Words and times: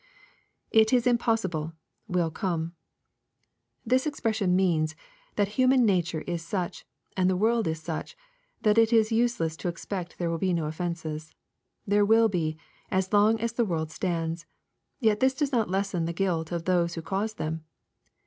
[It 0.71 0.91
is 0.91 1.05
i7npossible,.,w%R 1.05 2.31
come.] 2.31 2.73
This 3.85 4.07
expression 4.07 4.55
means, 4.55 4.95
that 5.35 5.49
human 5.59 5.85
nature 5.85 6.21
is 6.21 6.41
such, 6.41 6.87
and 7.15 7.29
the 7.29 7.37
world 7.37 7.67
is 7.67 7.79
such, 7.83 8.17
that 8.63 8.79
it 8.79 8.91
is 8.91 9.11
useless 9.11 9.55
to 9.57 9.67
expect 9.67 10.17
there 10.17 10.31
will 10.31 10.39
be 10.39 10.53
no 10.53 10.63
ofiFences. 10.63 11.35
There 11.85 12.03
will 12.03 12.29
be, 12.29 12.57
as 12.89 13.13
long 13.13 13.39
as 13.39 13.53
the 13.53 13.63
world 13.63 13.91
stands. 13.91 14.47
Yet 14.99 15.19
this 15.19 15.35
does 15.35 15.51
not 15.51 15.69
lessen 15.69 16.05
the 16.05 16.13
guilt 16.17 16.51
of 16.51 16.65
those 16.65 16.95
who 16.95 17.03
cause 17.03 17.35
them. 17.35 17.63